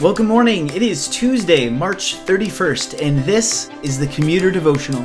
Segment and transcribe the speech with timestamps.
[0.00, 0.68] Well, good morning.
[0.68, 5.04] It is Tuesday, March 31st, and this is the Commuter Devotional.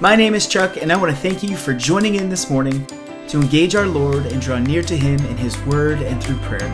[0.00, 2.86] My name is Chuck, and I want to thank you for joining in this morning
[3.28, 6.72] to engage our Lord and draw near to Him in His Word and through prayer.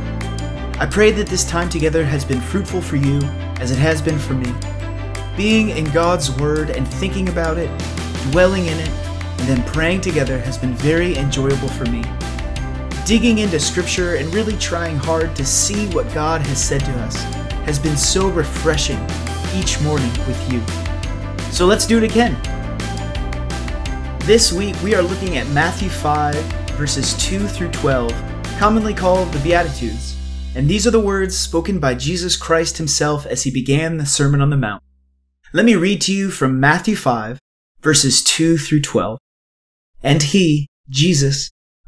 [0.78, 3.18] I pray that this time together has been fruitful for you
[3.59, 4.55] as it has been for me.
[5.37, 7.69] Being in God's Word and thinking about it,
[8.30, 12.05] dwelling in it, and then praying together has been very enjoyable for me
[13.10, 17.16] digging into scripture and really trying hard to see what God has said to us
[17.66, 19.05] has been so refreshing
[19.52, 20.64] each morning with you.
[21.50, 22.41] So let's do it again.
[24.20, 26.36] This week we are looking at Matthew 5,
[26.77, 28.12] verses 2 through 12,
[28.60, 30.16] commonly called the Beatitudes.
[30.55, 34.41] And these are the words spoken by Jesus Christ himself as he began the Sermon
[34.41, 34.84] on the Mount.
[35.52, 37.41] Let me read to you from Matthew 5,
[37.80, 39.19] verses 2 through 12.
[40.00, 41.50] And he, Jesus,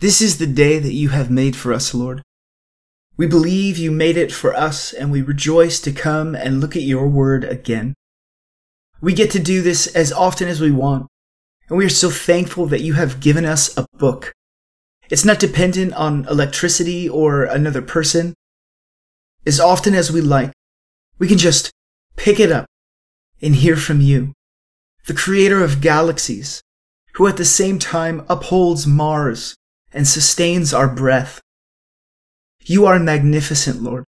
[0.00, 2.22] This is the day that you have made for us, Lord.
[3.16, 6.82] We believe you made it for us, and we rejoice to come and look at
[6.82, 7.94] your word again.
[9.00, 11.08] We get to do this as often as we want,
[11.68, 14.32] and we are so thankful that you have given us a book.
[15.10, 18.34] It's not dependent on electricity or another person.
[19.44, 20.52] As often as we like,
[21.18, 21.72] we can just
[22.14, 22.66] pick it up
[23.42, 24.32] and hear from you,
[25.08, 26.62] the creator of galaxies,
[27.14, 29.56] who at the same time upholds Mars
[29.92, 31.40] and sustains our breath.
[32.64, 34.04] You are magnificent, Lord.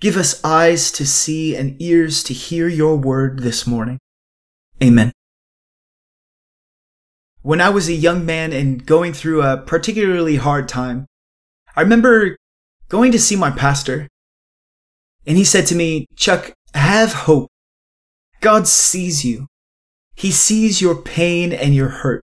[0.00, 3.98] Give us eyes to see and ears to hear your word this morning.
[4.82, 5.12] Amen.
[7.42, 11.06] When I was a young man and going through a particularly hard time,
[11.76, 12.36] I remember
[12.88, 14.08] going to see my pastor,
[15.26, 17.48] and he said to me, Chuck, have hope.
[18.40, 19.46] God sees you.
[20.14, 22.22] He sees your pain and your hurt.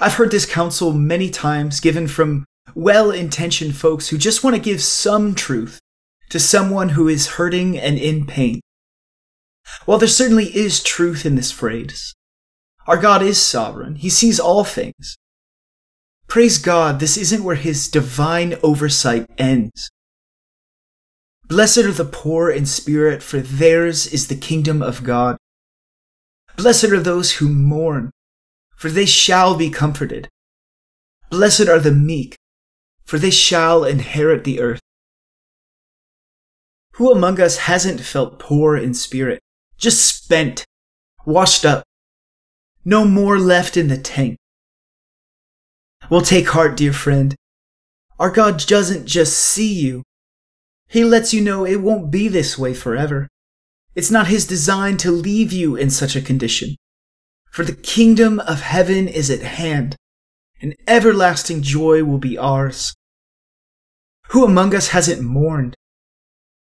[0.00, 2.44] I've heard this counsel many times given from
[2.74, 5.80] well intentioned folks who just want to give some truth
[6.30, 8.60] to someone who is hurting and in pain.
[9.86, 12.14] While there certainly is truth in this phrase,
[12.86, 13.96] our God is sovereign.
[13.96, 15.16] He sees all things.
[16.28, 19.90] Praise God, this isn't where his divine oversight ends.
[21.48, 25.38] Blessed are the poor in spirit, for theirs is the kingdom of God.
[26.56, 28.10] Blessed are those who mourn,
[28.78, 30.28] for they shall be comforted.
[31.30, 32.36] Blessed are the meek,
[33.04, 34.80] for they shall inherit the earth.
[36.92, 39.40] Who among us hasn't felt poor in spirit,
[39.76, 40.64] just spent,
[41.26, 41.82] washed up,
[42.84, 44.36] no more left in the tank?
[46.08, 47.34] Well, take heart, dear friend.
[48.20, 50.04] Our God doesn't just see you.
[50.86, 53.26] He lets you know it won't be this way forever.
[53.96, 56.76] It's not His design to leave you in such a condition.
[57.50, 59.96] For the kingdom of heaven is at hand,
[60.60, 62.94] and everlasting joy will be ours.
[64.28, 65.74] Who among us hasn't mourned,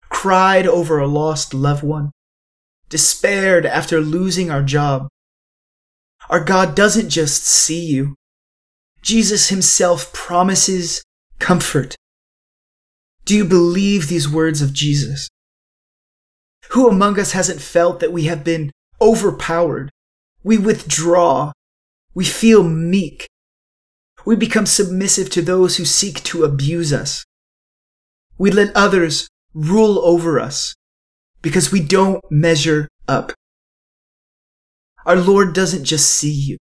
[0.10, 2.12] cried over a lost loved one,
[2.90, 5.08] despaired after losing our job?
[6.30, 8.16] Our God doesn't just see you.
[9.02, 11.04] Jesus himself promises
[11.40, 11.96] comfort.
[13.26, 15.28] Do you believe these words of Jesus?
[16.72, 18.72] Who among us hasn't felt that we have been
[19.02, 19.92] overpowered,
[20.46, 21.52] we withdraw.
[22.14, 23.28] We feel meek.
[24.26, 27.26] We become submissive to those who seek to abuse us.
[28.38, 30.76] We let others rule over us
[31.42, 33.34] because we don't measure up.
[35.06, 36.58] Our Lord doesn't just see you.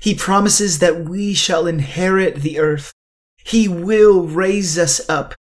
[0.00, 2.92] He promises that we shall inherit the earth.
[3.38, 5.34] He will raise us up.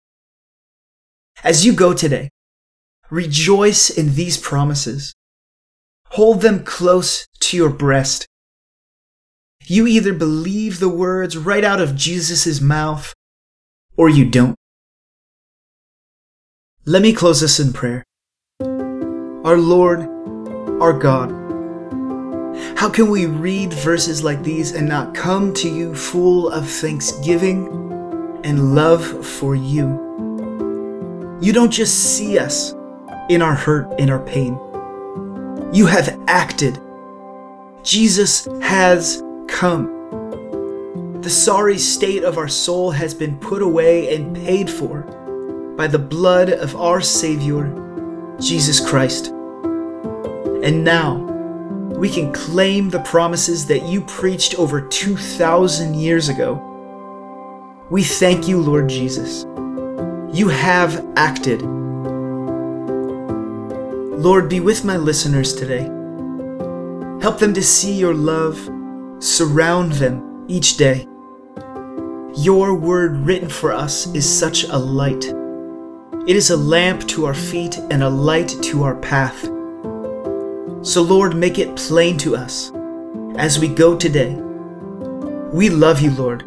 [1.44, 2.30] As you go today,
[3.10, 5.14] rejoice in these promises.
[6.12, 8.28] Hold them close to your breast.
[9.66, 13.14] You either believe the words right out of Jesus' mouth
[13.98, 14.56] or you don't.
[16.86, 18.04] Let me close this in prayer.
[18.62, 20.08] Our Lord,
[20.82, 21.32] our God,
[22.78, 27.68] how can we read verses like these and not come to you full of thanksgiving
[28.44, 30.06] and love for you?
[31.42, 32.74] You don't just see us
[33.30, 34.58] in our hurt, in our pain.
[35.78, 36.82] You have acted.
[37.84, 41.22] Jesus has come.
[41.22, 45.02] The sorry state of our soul has been put away and paid for
[45.78, 47.72] by the blood of our Savior,
[48.40, 49.28] Jesus Christ.
[49.28, 51.18] And now,
[51.96, 56.56] we can claim the promises that you preached over 2,000 years ago.
[57.92, 59.44] We thank you, Lord Jesus.
[60.36, 61.62] You have acted.
[64.18, 65.84] Lord, be with my listeners today.
[67.22, 68.58] Help them to see your love,
[69.24, 71.08] surround them each day.
[72.36, 75.24] Your word written for us is such a light.
[76.28, 79.44] It is a lamp to our feet and a light to our path.
[80.84, 82.72] So, Lord, make it plain to us
[83.38, 84.34] as we go today.
[85.54, 86.42] We love you, Lord.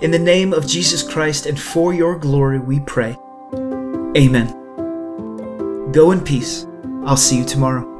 [0.00, 3.18] In the name of Jesus Christ and for your glory, we pray.
[4.16, 4.67] Amen.
[5.92, 6.66] Go in peace.
[7.06, 7.97] I'll see you tomorrow.